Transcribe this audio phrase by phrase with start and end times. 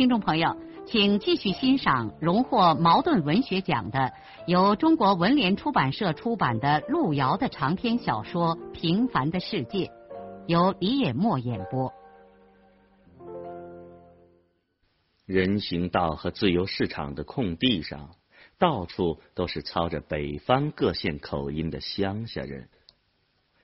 [0.00, 4.14] 听众朋友，请继续欣赏荣获茅盾文学奖的、
[4.46, 9.84] 由中国文联出版社出版的路遥的长篇小说《平凡的世界》，
[10.46, 11.92] 由李野墨演播。
[15.26, 18.12] 人行道和自由市场的空地上，
[18.58, 22.70] 到处都是操着北方各县口音的乡下人。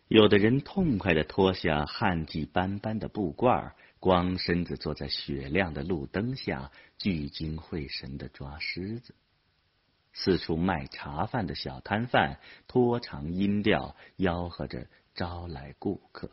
[0.08, 9.14] 有的人痛快的脱下汗迹斑斑的布褂光身子坐在雪亮的路灯下，聚精会神的抓狮子。
[10.12, 12.38] 四处卖茶饭的小摊贩
[12.68, 16.30] 拖长音调吆喝着招来顾客。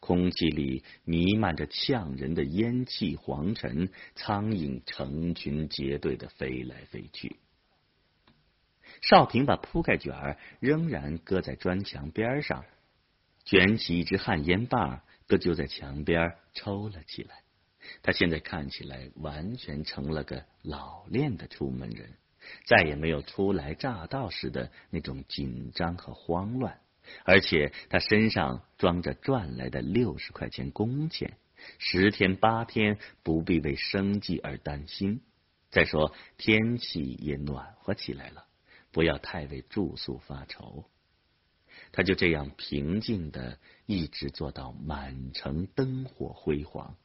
[0.00, 7.36] 空气里弥漫着呛人的烟气黄尘，苍蝇成群结队的飞来飞去。
[9.02, 12.64] 少平把铺盖卷仍然搁在砖墙边上，
[13.44, 15.02] 卷起一支旱烟棒。
[15.26, 17.42] 都就在墙边抽了起来。
[18.02, 22.14] 他现在看起来完全成了个老练的出门人，
[22.66, 26.80] 再也没有初来乍到时的那种紧张和慌乱。
[27.24, 31.38] 而且他身上装着赚来的六十块钱工钱，
[31.78, 35.22] 十天八天不必为生计而担心。
[35.70, 38.46] 再说天气也暖和起来了，
[38.90, 40.84] 不要太为住宿发愁。
[41.92, 46.96] 他就这样平静的一直做到满城灯火辉煌。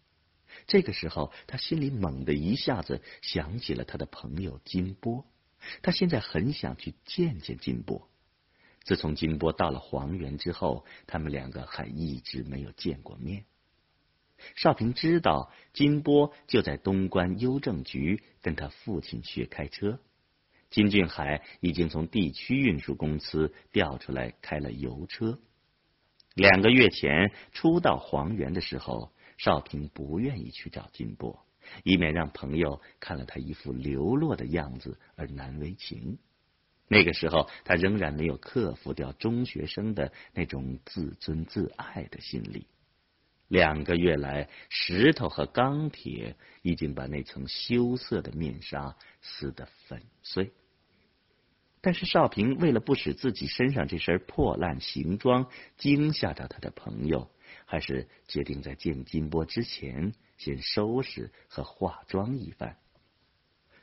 [0.68, 5.26] 这个时候，他心里猛地一下子想起了他的朋友金波。
[5.82, 8.10] 他现在很想去见见金波。
[8.84, 13.46] 自从金波到了黄原之后，他们两个还一直没有见过面。
[14.56, 20.00] 少平知道金波就在东关邮政局跟他父亲学开车。
[20.72, 25.40] 金俊海已经从地区运输公司调出来开了油车。
[26.36, 31.46] 两个月前初到黄原的时候，少平不愿意去找金波，
[31.84, 36.18] 以免让朋友看了他一副流落的样子而难为情。
[36.88, 42.68] 那个时候，他仍然没有克服掉中学生的那种自尊自爱的心理。
[43.48, 50.52] 两个月来，石头和钢铁已经把那层羞涩的面纱撕得粉碎。
[51.82, 55.48] 但是少平为了不使自己身上这身破烂行装
[55.78, 57.32] 惊吓到他的朋友，
[57.66, 62.78] 还是决定在见金波之前先收拾和化妆一番。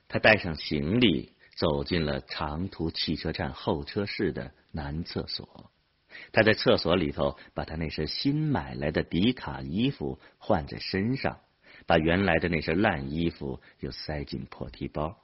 [0.06, 5.72] 他带上行李，走进了长途汽车站候车室的男厕所。
[6.32, 11.41] 他在厕所里头把他那身新买来的迪卡衣服换在身上，
[11.87, 15.19] 把原来的那身烂衣服又塞进破提包。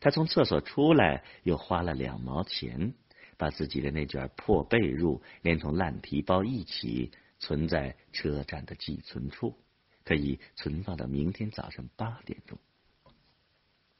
[0.00, 2.94] 他从厕所出来，又花了两毛钱，
[3.36, 9.56] 把自己的那卷破被褥连同烂皮包一起存在车站的寄存处，
[10.04, 12.58] 可以存放到明天早上八点钟。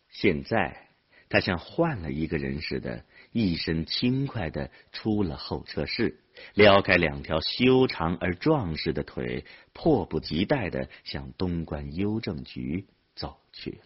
[0.09, 0.89] 现在，
[1.29, 6.21] 他像换了一个人似的，一身轻快的出了候车室，
[6.55, 9.45] 撩开两条修长而壮实的腿，
[9.75, 13.81] 迫不及待的向东关邮政局走去。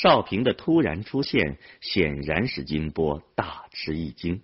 [0.00, 4.42] 少平的突然出现，显然使金波大吃一惊。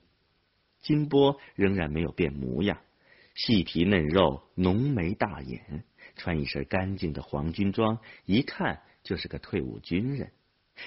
[0.82, 2.78] 金波仍然没有变模样，
[3.34, 5.82] 细皮嫩肉，浓眉大眼，
[6.14, 10.30] 穿一身干净的黄军装，一看就是个退伍军人。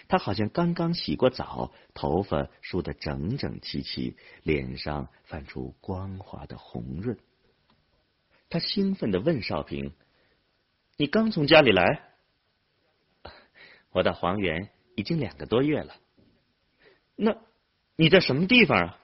[0.08, 7.18] 他好像刚刚洗过澡，头发梳得整整齐齐，脸上泛出光滑的红润。
[8.50, 9.94] 他兴奋的问少平
[10.96, 12.04] ：“你刚从家里来？”
[13.92, 15.96] 我到黄原已经两个多月了。
[17.16, 17.36] 那
[17.96, 19.00] 你在什么地方啊？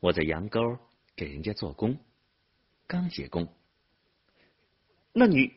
[0.00, 0.60] 我在羊沟
[1.14, 1.98] 给人家做工，
[2.86, 3.54] 刚解工。
[5.12, 5.54] 那你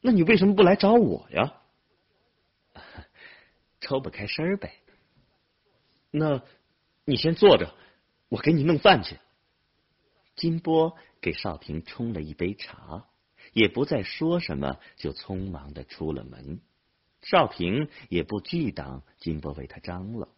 [0.00, 1.62] 那你为什么不来找我呀？
[3.80, 4.74] 抽不开身呗。
[6.10, 6.42] 那
[7.04, 7.74] 你先坐着，
[8.28, 9.16] 我给你弄饭去。
[10.34, 13.06] 金波给少平冲了一杯茶，
[13.52, 16.60] 也不再说什么，就匆忙的出了门。
[17.24, 20.28] 少平也不拒挡金波为他张罗，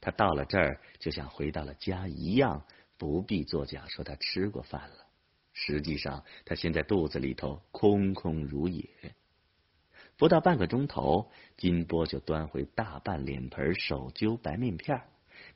[0.00, 2.64] 他到了这儿就像回到了家一样，
[2.98, 5.06] 不必作假说他吃过饭了。
[5.54, 8.86] 实际上，他现在肚子里头空空如也。
[10.18, 15.00] 不到半个钟头，金波就端回大半脸盆手揪白面片，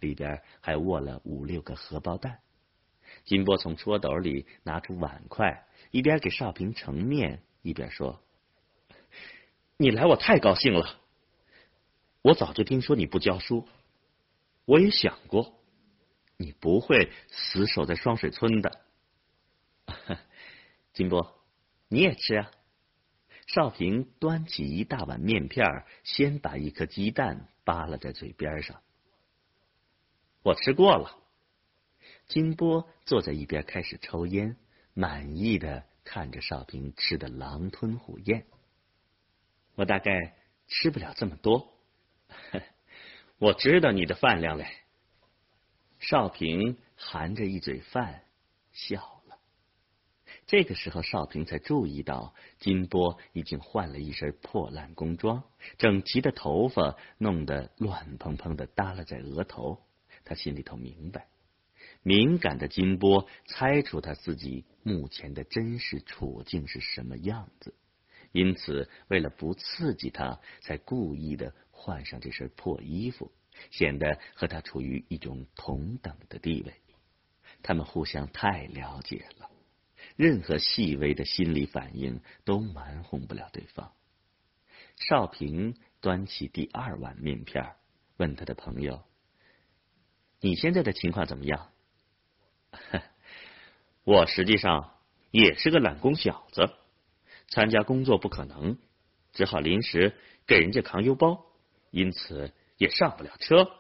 [0.01, 2.39] 里边还握了五六个荷包蛋。
[3.25, 8.23] 金波从戳斗里拿出碗筷，一边给少平盛面，一边说
[9.81, 11.01] ：“你来我太高兴了。
[12.21, 13.67] 我早就听说你不教书，
[14.67, 15.59] 我也想过，
[16.37, 18.83] 你不会死守在双水村的。
[20.93, 21.35] 金波，
[21.89, 22.51] 你也吃啊。”
[23.49, 25.67] 少平端起一大碗面片，
[26.05, 28.83] 先把一颗鸡蛋扒拉在嘴边上。
[30.43, 31.17] 我吃过了。
[32.27, 34.59] 金波坐在一边开始抽烟，
[34.93, 38.45] 满意的看着少平吃的狼吞虎咽。
[39.75, 40.35] 我大概
[40.69, 41.73] 吃不了这么多。
[43.39, 44.67] 我知道你的饭量嘞。
[45.99, 48.23] 少平含着一嘴饭
[48.73, 49.39] 笑了。
[50.47, 55.45] 这个时候，少平才注意到金波已经换了一身破烂工装，
[55.79, 59.79] 整齐的头发弄得乱蓬蓬的耷拉在额头。
[60.25, 61.29] 他心里头明白，
[62.03, 67.75] 敏感的金波猜出他自己目前的真实处境是什么样子，
[68.33, 73.33] 因此为了不刺激他，才故意的换上这身破衣服，
[73.71, 76.75] 显得和他处于一种同等的地位。
[77.63, 79.51] 他们互相太了解了。
[80.17, 83.93] 任何细微的心理反应都瞒哄不了对方。
[84.97, 87.75] 少平端起第二碗面片，
[88.17, 89.03] 问他的朋友
[90.41, 91.71] ：“你现在的情况怎么样？”
[94.05, 94.95] 我实际上
[95.31, 96.71] 也是个懒工小子，
[97.51, 98.79] 参加工作不可能，
[99.33, 100.15] 只好临时
[100.47, 101.45] 给人家扛邮包，
[101.91, 103.71] 因此也上不了车，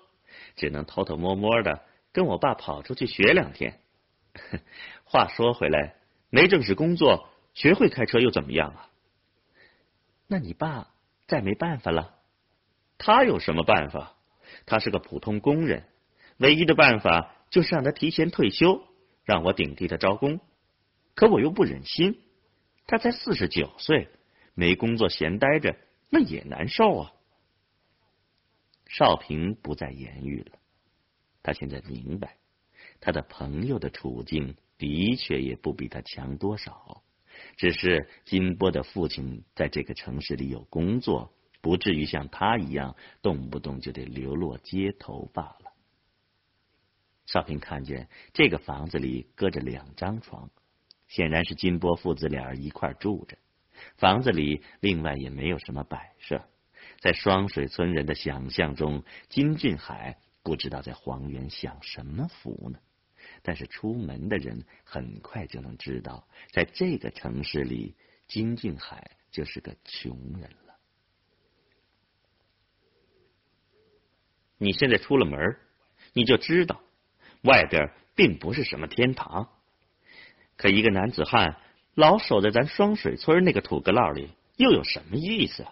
[0.57, 1.83] 只能偷偷摸摸的
[2.13, 3.81] 跟我爸跑出去学两天。
[5.05, 5.97] 话说回来。
[6.33, 8.91] 没正式工作，学会开车又怎么样啊？
[10.29, 10.95] 那你爸
[11.27, 12.15] 再没办法了。
[12.99, 14.15] 他有什么办法？
[14.65, 15.89] 他是个普通工人，
[16.37, 18.85] 唯一的办法就是让他提前退休，
[19.25, 20.39] 让我顶替他招工。
[21.17, 22.21] 可我又不忍心，
[22.91, 24.09] 他才四十九岁，
[24.55, 25.77] 没工作闲待着，
[26.09, 27.13] 那也难受啊。
[28.89, 30.59] 少平不再言语了，
[31.45, 32.37] 他现在明白
[32.99, 34.57] 他的朋友的处境。
[34.77, 37.03] 的确也不比他强多少，
[37.59, 45.75] 只是金波的父亲在这个城市里有工作，不至于像他一样动不动就得流落街头罢了。
[47.27, 50.51] 少平看见这个房子里搁着两张床，
[51.11, 53.37] 显然是金波父子俩一块住着。
[53.97, 56.49] 房子里另外也没有什么摆设，
[57.01, 62.79] 在双水村人的想象中，金俊海不知道在黄原享什么福呢。
[63.43, 67.97] 但是出门的人很快就能知道，在这个城市里，
[68.27, 70.77] 金俊海就是个穷人了。
[74.59, 75.57] 你现在出了门，
[76.12, 76.83] 你就知道
[77.43, 79.51] 外边并不是什么天堂。
[80.61, 81.57] 可一个男子汉
[81.95, 85.67] 老守在咱双水村那个土阁涝里，又有什么意思？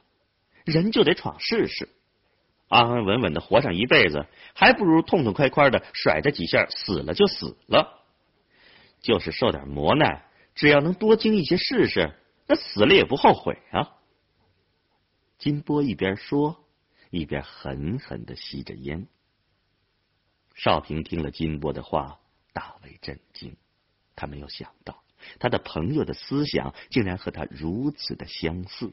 [0.64, 1.90] 人就得闯试试。
[2.68, 4.24] 安安稳稳的活上一辈子，
[4.54, 8.02] 还不如痛痛快快的甩他几下，死了就死了。
[9.02, 12.14] 就是受点磨难，只要能多经一些试试，
[12.46, 13.90] 那死了也不后悔啊。
[15.36, 16.64] 金波一边说，
[17.10, 19.06] 一边狠狠的吸着烟。
[20.54, 22.18] 少平听了金波的话，
[22.54, 23.54] 大为震惊。
[24.18, 25.02] 他没有想到，
[25.38, 28.92] 他的朋友的思想竟然和他如此的相似。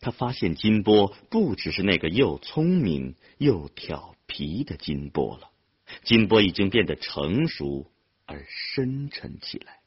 [0.00, 5.50] 他发现金波不只是那个又聪明又调皮的金波了，
[6.02, 7.90] 金波已经变得成熟
[8.24, 9.80] 而深沉起来。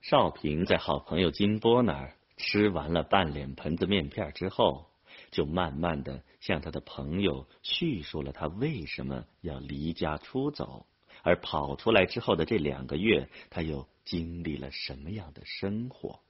[0.00, 4.86] 少平在好朋友金波那儿吃完了半脸盆子面片之后，
[5.30, 10.86] 就慢慢的向他的朋友叙述了他为什么要离家出走，
[11.22, 16.20] 而跑出来之后的这两个月，他又经历了什么样的生活。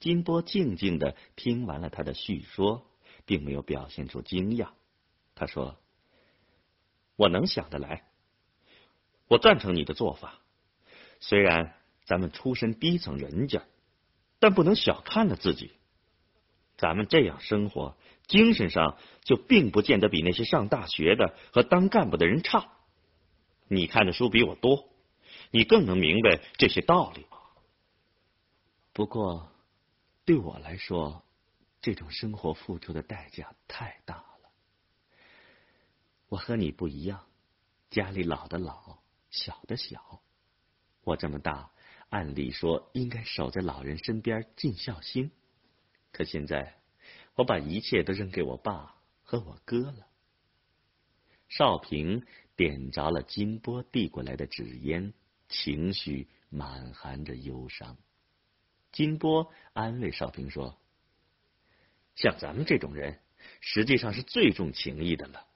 [0.00, 2.86] 金波静静的听完了他的叙说，
[3.24, 4.68] 并没有表现出惊讶。
[5.34, 5.76] 他说
[7.16, 8.04] ：“我能想得来，
[9.28, 10.40] 我赞成你的做法。
[11.20, 13.62] 虽然咱们出身低层人家，
[14.38, 15.72] 但不能小看了自己。
[16.76, 22.73] 咱们这样生活，精神上就并不见得比那些上大学的和当干部的人差。
[23.68, 24.88] 你看的书比我多，
[25.50, 27.26] 你更能明白这些道理。
[28.92, 29.50] 不过。”
[30.26, 31.22] 对我来说，
[31.82, 34.50] 这种生活付出的代价太大了。
[36.28, 37.26] 我和你不一样，
[37.90, 40.22] 家里老的老，小的小。
[41.02, 41.70] 我这么大，
[42.08, 45.30] 按理说应该守在老人身边尽孝心，
[46.10, 46.78] 可现在
[47.34, 48.94] 我把一切都扔给我爸
[49.24, 50.06] 和我哥了。
[51.50, 52.24] 少平
[52.56, 55.12] 点着了金波递过来的纸烟，
[55.48, 57.96] 情绪满含着忧伤。
[58.92, 60.78] 金波安慰少平说
[62.14, 63.20] ：“像咱们这种人，
[63.60, 65.46] 实际上是最重情义的了。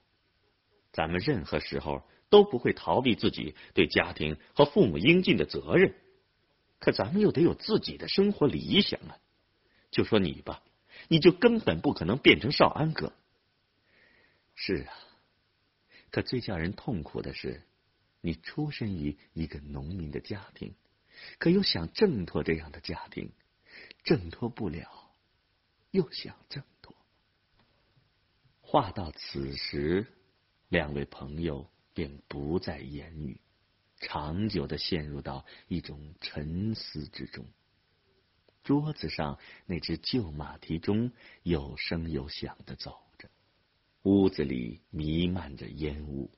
[0.93, 5.95] 咱们任何时候都不会逃避自己对家庭和父母应尽的责任，
[6.78, 9.19] 可咱们又得有自己的生活理想啊。
[9.90, 10.62] 就说你吧。”
[11.07, 13.12] 你就根本不可能变成少安哥。
[14.57, 14.93] 是啊，
[16.11, 17.62] 可最叫人痛苦的是，
[18.21, 20.75] 你出身于一个农民的家庭，
[21.38, 23.31] 可又想挣脱这样的家庭，
[24.05, 25.12] 挣脱不了，
[25.91, 26.97] 又想挣脱。
[28.61, 30.07] 话到此时，
[30.69, 33.41] 两位朋友便不再言语，
[33.97, 37.47] 长久的陷入到一种沉思之中。
[38.62, 41.11] 桌子上那只旧马蹄钟
[41.43, 43.00] 有声有响的走，
[44.09, 46.31] 屋子里弥漫着烟雾。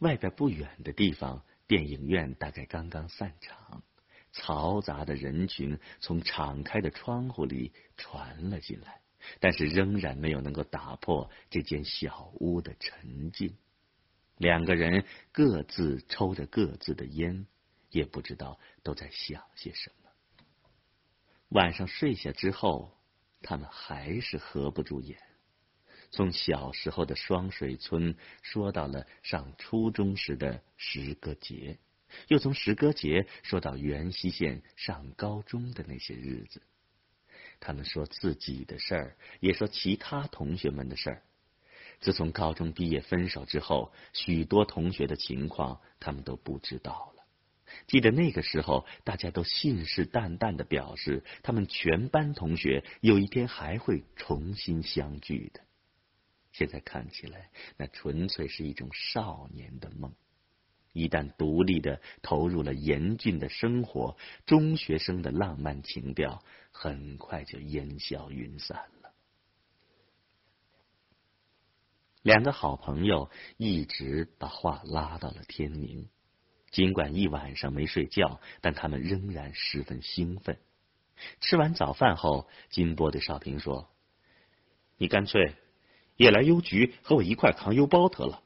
[0.00, 3.84] 外边不远的地方，电影院大概刚刚散场，
[4.32, 9.02] 嘈杂的人群从敞开的窗户里传了进来，
[9.38, 13.56] 但是仍然没有能够打破这间小屋的沉静。
[14.36, 17.46] 两个人各自抽着各自的烟，
[17.90, 20.10] 也不知道都在想些什么。
[21.50, 22.98] 晚上睡下之后，
[23.42, 25.20] 他们还是合不住眼。
[26.10, 31.78] 从小时候的双水村说到了上初中时的石歌节，
[32.28, 36.62] 又从石歌节说到元溪县上高中的那些日子。
[37.60, 41.22] 他们说自己的事儿，也说其他同学们的事儿。
[42.00, 47.24] 自从高中毕业分手之后，许多同学的情况他们都不知道了。
[47.86, 55.60] 记得那个时候，大家都信誓旦旦的表示，他们全班同学有一天还会重新相聚的。
[56.52, 60.14] 现在看起来，那纯粹是一种少年的梦。
[60.92, 66.42] 一旦独立的投入了严峻的生活，中学生的浪漫情调
[66.72, 69.12] 很快就烟消云散了。
[72.22, 76.08] 两个好朋友一直把话拉到了天明。
[76.70, 80.58] 尽管一晚上没睡觉，但他们仍然十分兴奋。
[81.40, 83.90] 吃完早饭后，金波对少平说
[84.98, 85.54] ：“你干脆
[86.20, 88.42] 也来邮局和我一块扛邮包得了。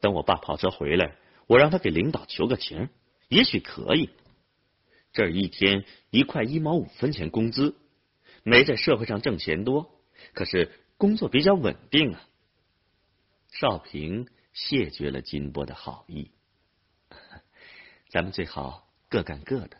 [0.00, 1.14] 等我爸跑车回来，
[1.46, 2.88] 我让他给领导求个情，
[3.28, 4.10] 也许可以。
[5.12, 7.76] 这一天一块一毛五分钱工资，
[8.42, 10.00] 没在社会上挣钱多，
[10.34, 12.26] 可是工作比较稳定啊。”
[13.54, 16.32] 少平谢绝了金波的好意。
[18.10, 19.76] 咱们最好各干各的，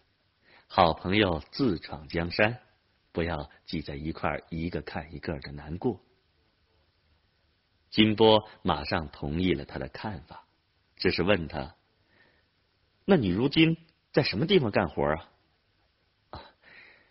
[0.69, 2.61] 好朋友自闯江山，
[3.11, 6.01] 不要挤在一块一个看一个的难过。
[7.91, 10.45] 金波马上同意了他的看法，
[10.97, 11.75] 只是问他
[13.05, 13.77] ：“那你如今
[14.13, 15.31] 在什么地方干活啊？”，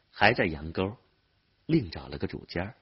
[0.09, 0.97] 还在杨沟，
[1.65, 2.75] 另找了个主家。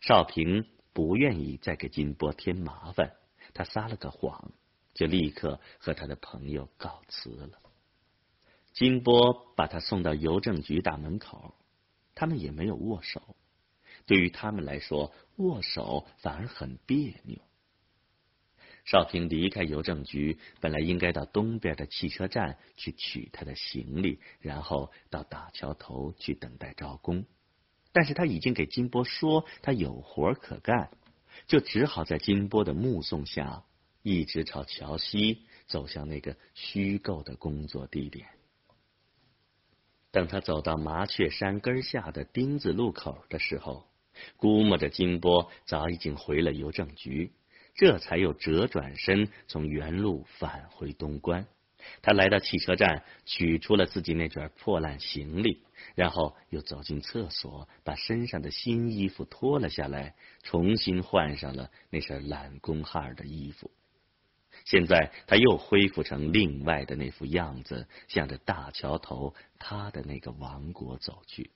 [0.00, 3.14] 少平不愿意再给金波添麻烦，
[3.54, 4.52] 他撒了个谎。
[4.94, 7.58] 就立刻和他的朋友告辞了。
[8.74, 11.54] 金波把他送到邮政局大门口，
[12.14, 13.34] 他们也没有握手。
[14.06, 17.38] 对于他们来说，握手反而很别扭。
[18.84, 27.24] 少平离开邮政局，本来应该到东边的汽车站去取他的行李，然后到大桥头去等待招工。
[27.92, 30.90] 但是他已经给金波说他有活可干，
[31.46, 33.64] 就只好在金波的目送下。
[34.04, 38.26] 一直朝桥西走向那个虚构的工作地点。
[40.10, 43.86] 等他走到麻雀山根下的丁字路口的时候，
[44.36, 47.32] 估摸着金波早已经回了邮政局，
[47.74, 51.46] 这才又折转身从原路返回东关。
[52.00, 55.62] 他来到汽车站，取出了自己那卷破烂行李，
[55.96, 60.14] 然后又走进厕所，把身上的新衣服脱了下来，
[60.44, 63.70] 重新换上了那身懒工汉的衣服。
[64.64, 71.50] 现在他又恢复成另外的那副样子，向着大桥头他的那个王国走去。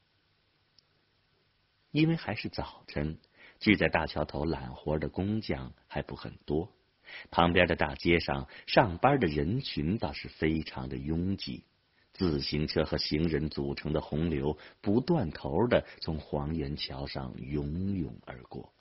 [1.96, 3.16] 因为还是早晨，
[3.58, 6.70] 聚在大桥头揽活的工匠还不很多，
[7.30, 11.64] 旁边的大街上上班的人群倒是非常的拥挤，
[12.12, 18.74] 自行车和行人组成的洪流不断头的从黄岩桥上涌涌而过。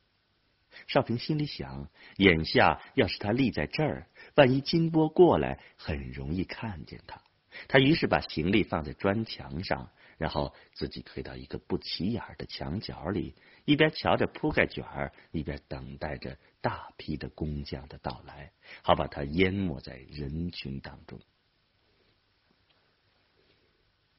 [0.87, 7.21] 少平心里想：眼下要是他立在这儿，万一金波过来，很容易看见他。
[7.69, 21.19] 他于是把行李放在砖墙上，然后自己退到一个不起眼的墙角里，一边瞧着铺盖卷儿，一边等待着大批的工匠的到来，好把它淹没在人群当中。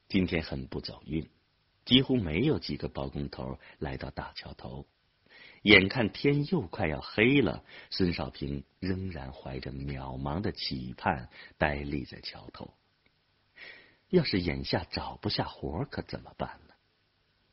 [0.07, 1.29] 今天很不走运，
[1.83, 4.85] 几乎没有几个包工头来到大桥头。
[5.63, 12.76] 眼看天又快要黑了，孙少平仍然怀着渺茫的期盼，呆立在桥头。
[14.09, 16.73] 要是眼下找不下活，可怎么办呢？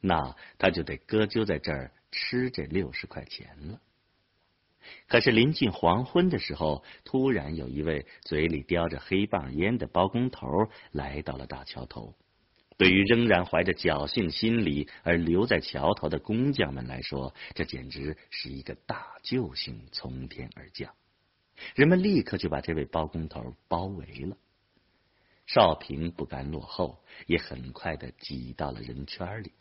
[0.01, 3.81] 那他就得搁揪在这儿吃这六十块钱了。
[5.09, 10.47] 可是临近黄昏的时候，突然有一位嘴里叼着黑棒烟的包工头
[10.93, 12.15] 来到了大桥头。
[12.77, 20.93] 对于仍然怀着侥幸心理而留在桥头的工匠们来说，这简直是一个大救星从天而降。
[21.75, 24.37] 人们立刻就把这位包工头包围了。
[25.47, 29.53] 少平不甘落后，也很快的挤到了人圈里。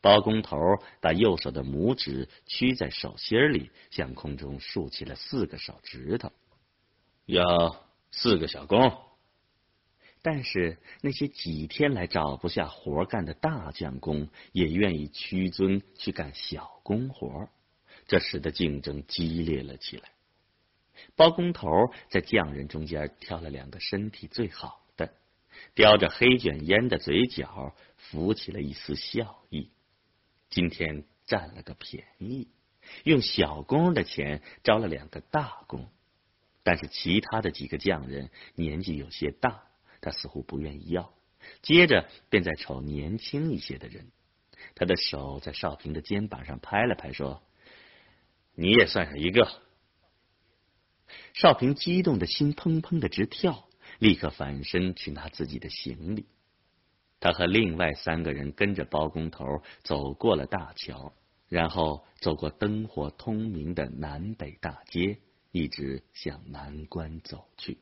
[0.00, 0.56] 包工头
[1.00, 6.32] 把右手的拇指屈在手心里，向空中竖起了四个手指头，
[7.26, 8.92] 要四个小工。
[10.22, 17.48] 但是那些几天来找不下活干的大匠工，也愿意屈尊去干小工活，
[18.06, 20.10] 这使得竞争激烈了起来。
[21.16, 21.68] 包工头
[22.08, 24.81] 在匠人中间挑了两个身体最好。
[25.74, 29.70] 叼着黑卷烟的嘴角浮起了一丝笑意。
[30.50, 32.48] 今天占了个便宜，
[33.04, 35.88] 用小工的钱招了两个大工。
[36.62, 39.64] 但是其他的几个匠人年纪有些大，
[40.00, 41.12] 他似乎不愿意要。
[41.60, 44.12] 接着便在瞅年轻一些的人。
[44.76, 47.42] 他的手在少平的肩膀上拍了拍，说
[48.54, 49.60] ：“你也算上一个。”
[51.34, 53.68] 少平激动的心砰砰的直跳。
[54.02, 56.26] 立刻反身去拿自己的行李。
[57.20, 61.14] 他和另外三个人跟着包工头走过了大桥，
[61.48, 65.18] 然后走过灯火通明的南北大街，
[65.52, 67.78] 一直向南关走去。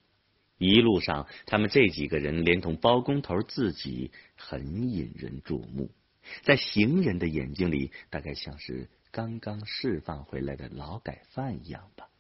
[0.59, 5.91] 一路上，他们这几个人连同包工头自己，很引人注目。
[6.43, 12.11] 在行人的眼睛里，大概像是刚刚释放回来的劳改犯一样吧。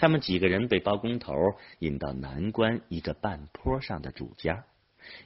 [0.00, 1.34] 他们几个人被包工头
[1.78, 4.64] 引到南关一个半坡上的主家，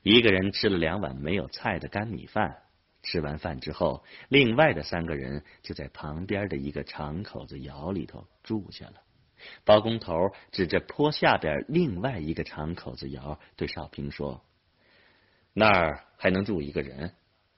[0.02, 2.56] 一个人吃了两碗没有菜的干米饭。
[3.04, 8.94] 吃完饭之后，另外的三个人就在旁边的一个长口子窑里头住下了。
[9.62, 14.42] 包工头指着坡下边另外一个长口子窑，对少平说
[15.54, 17.12] ：“那儿还能住一个人，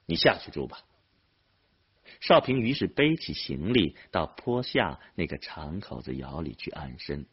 [0.05, 0.81] 你下去住吧。”
[2.19, 7.25] 少平于是背起行李到坡下那个长口子窑里去安身。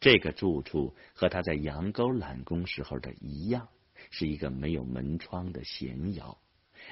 [0.00, 3.68] 这个住处和他在杨沟揽工时候的一样，
[4.10, 6.38] 是一个没有门窗的闲窑，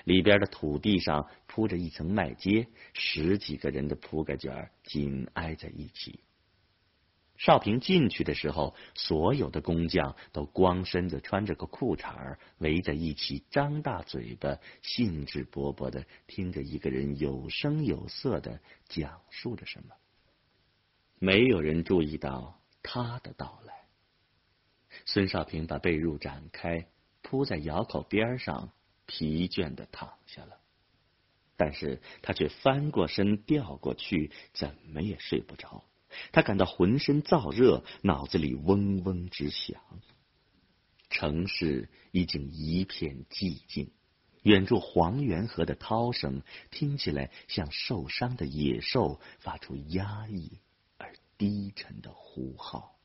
[0.05, 6.21] 里边的土地上铺着一层麦秸，十几个人的铺盖卷紧挨在一起。
[7.41, 19.95] 少平进去的时候，所有的工匠都光身子穿着个裤衩儿围在一起，张大嘴巴，兴致勃勃的听着一个人有声有色的讲述着什么。
[21.19, 23.73] 没有人注意到他的到来。
[25.07, 26.89] 孙少平把被褥展开，
[27.23, 28.71] 铺在窑口边上，
[29.07, 30.59] 疲倦的躺下了。
[31.57, 35.85] 但是他却翻过身，掉过去，怎么也睡不着。
[36.33, 39.81] 他感到浑身燥热，脑子里嗡嗡直响。
[41.09, 43.91] 城市已经一片寂静，
[44.43, 50.61] 远处黄源河的涛声听起来像受伤的野兽发出压抑
[50.99, 52.97] 而低沉的呼号。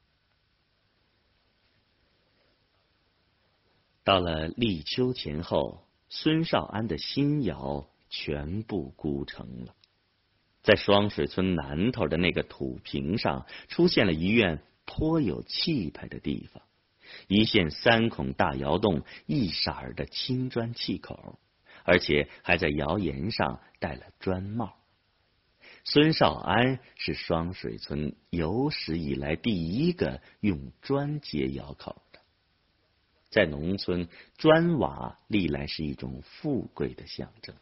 [4.04, 9.76] 到了立秋前后，孙少安的新窑全部孤城了。
[10.66, 16.64] 在双水村南头的那个土坪上，出现了一院颇有气派的地方，
[17.28, 21.38] 一线三孔大窑洞，一色儿的青砖砌口，
[21.84, 24.74] 而且还在窑檐上戴了砖帽。
[25.84, 32.20] 孙少安是双水村有史以来第一个用砖结窑口的。
[33.30, 34.08] 在农村，
[34.40, 37.56] 砖瓦历来是一种富贵的象征，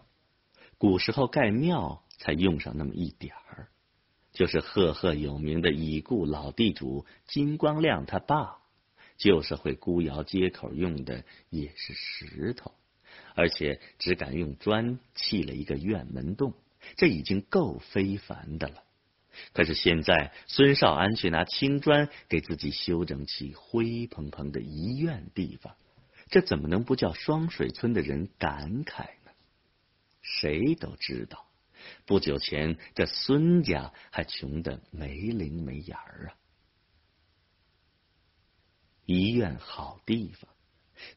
[0.77, 2.01] 古时候盖庙。
[2.17, 3.67] 才用上那么一点儿，
[4.31, 8.57] 就是赫赫有名的已故老地主金光亮他爸，
[9.17, 12.73] 旧社会孤窑街口用的也是石头，
[13.35, 16.53] 而且只敢用砖砌了一个院门洞，
[16.97, 18.83] 这已经够非凡的了。
[19.51, 25.75] 可是现在孙少安却拿青砖给自己修整起灰蓬蓬的一院地方，
[26.29, 29.31] 这怎么能不叫双水村的人感慨呢？
[30.21, 31.47] 谁都知道，
[32.05, 36.35] 不久前这孙家还穷得没零没眼儿啊。
[39.05, 40.49] 医院好地方，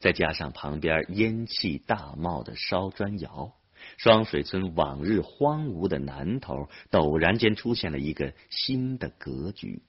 [0.01, 3.55] 再加上旁边烟气大冒的烧砖窑，
[3.97, 9.83] 双水村往日荒芜的南头，陡然间出现了一个新的格局。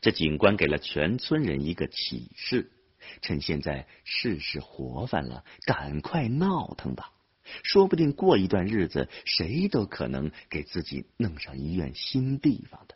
[0.00, 2.72] 这景观给了全村人一个启示：
[3.22, 7.12] 趁现在事事活泛了，赶快闹腾吧！
[7.62, 12.94] 说不定过一段日子，谁都可能给自己弄上医院新地方的。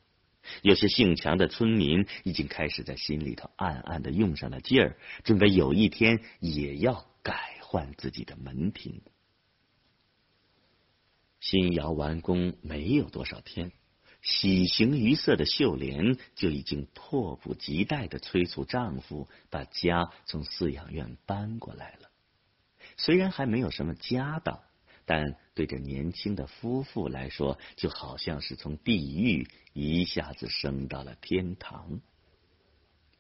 [0.63, 9.03] 有些性强的村民已经开始在心里头暗暗的用上了劲儿，准备有一天也要改换自己的门庭。
[11.39, 13.73] 新窑完工没有多少天，
[14.21, 22.12] 喜形于色的秀莲就已经迫不及待的催促丈夫把家从饲养院搬过来了。
[22.97, 24.61] 虽然还没有什么家当。
[25.05, 32.01] 但对这年轻的夫妇来说，就好像是从地狱一下子升到了天堂。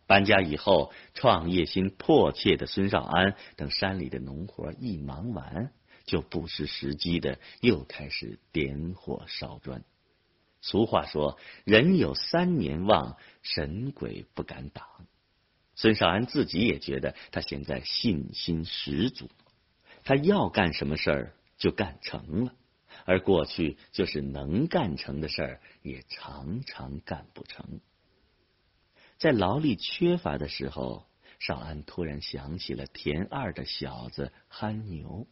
[0.06, 5.72] 搬家以后，创业心迫切的孙少安等山里的农活一忙完，
[6.04, 9.82] 就不失时机的又开始点火烧砖。
[10.60, 14.86] 俗话说：“人有三年旺，神鬼不敢挡。”
[15.74, 19.28] 孙少安自己也觉得他现在信心十足，
[20.04, 21.34] 他要干什么事儿。
[21.58, 22.54] 就干成了，
[23.04, 27.78] 而过去就是能干成的事儿，也常常干不成。
[29.16, 31.06] 在劳力缺乏的时候，
[31.38, 35.28] 少安突然想起了田二的小子憨牛。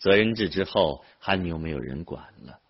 [0.00, 2.60] 责任制之后，憨牛没有人管了。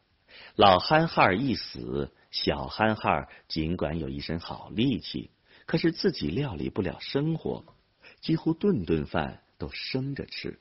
[0.54, 5.32] 老憨汉一死，小憨汉尽管有一身好力气，
[5.66, 7.74] 可是自己料理不了生活，
[8.20, 10.60] 几乎顿顿饭都生着吃。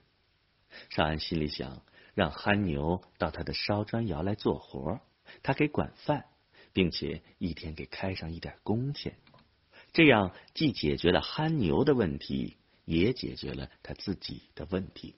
[0.90, 1.82] 少安心里想。
[2.14, 5.02] 让憨牛到他的烧砖窑来做活，
[5.44, 6.26] 他给管饭，
[6.74, 9.20] 并且一天给开上一点工钱，
[9.94, 15.14] 这样既解决了憨牛的问题，也解决了他自己的问题。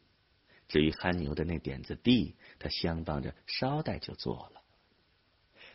[0.68, 4.62] 至于憨牛的那点子地，他相当着捎带就做了。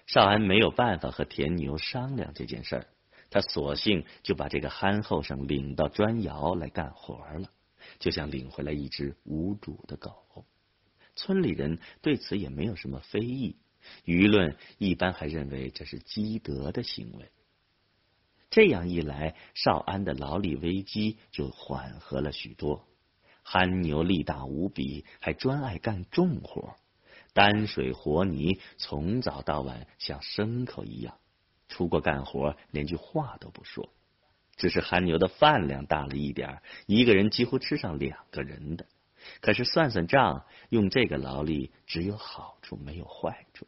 [0.05, 2.87] 少安没有办法和田牛商量这件事儿，
[3.31, 7.49] 他索性就把这个憨后生领到砖窑来干活了，
[7.99, 10.45] 就像领回来一只无主的狗。
[11.17, 13.57] 村里人对此也没有什么非议，
[14.05, 17.31] 舆论一般还认为这是积德的行为。
[18.51, 22.87] 这样一来，少安的劳力危机就缓和了许多。
[23.43, 26.77] 憨牛力大无比，还专爱干重活，
[27.33, 31.19] 担水和泥，从早到晚像牲口一样。
[31.69, 33.93] 出国干活，连句话都不说。
[34.57, 38.87] 只是韩牛的饭量大了一点，一个人几乎吃上两个人的。
[39.41, 43.67] 可是算算账，用这个劳力只有好处没有坏处。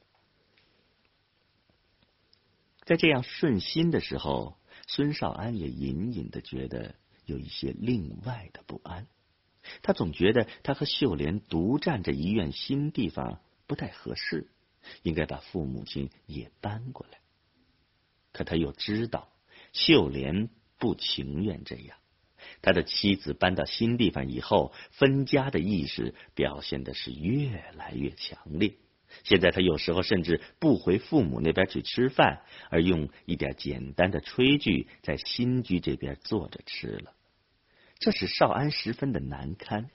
[2.84, 6.94] 在这样顺心的时候，孙少安也隐隐的觉得
[7.24, 9.06] 有一些另外的不安。
[9.82, 14.48] 他总觉得他和秀莲独占着医院新地方不太合适，
[15.02, 17.18] 应该把父母亲也搬过来。
[18.32, 19.32] 可他又知道
[19.72, 21.96] 秀莲不情愿这样。
[22.62, 28.74] 他的妻子搬到新地方以后，分家的意识表现的是越来越强烈。
[29.24, 37.12] 现在他有时候甚至不回父母那边去吃饭，而用一点简单的炊具在新居这边坐着吃了。
[37.98, 39.90] 这使少安十分的难堪。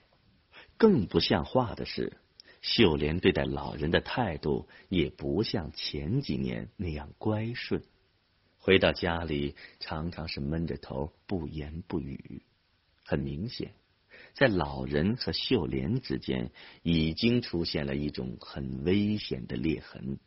[0.76, 2.16] 更不像话的是，
[2.60, 7.82] 秀莲对待老人的态度也不像前几年那样乖顺。
[8.64, 12.44] 回到家里，常常是闷着头不言不语。
[13.04, 13.74] 很明显，
[14.34, 16.52] 在老人和秀莲之间
[16.84, 20.20] 已经出现了一种很危险的裂痕。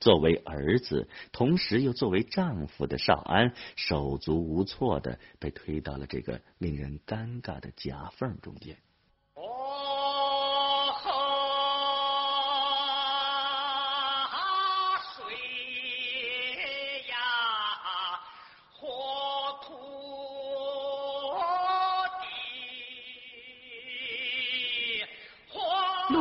[0.00, 8.78] 作为儿子，同时又作为丈夫的少安，手足无措的被推到了这个令人尴尬的夹缝中间。